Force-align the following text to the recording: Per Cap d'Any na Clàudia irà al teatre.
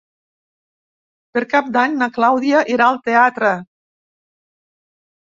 Per 1.35 1.43
Cap 1.51 1.69
d'Any 1.77 1.95
na 2.01 2.09
Clàudia 2.17 2.65
irà 2.79 2.89
al 2.95 3.01
teatre. 3.13 3.55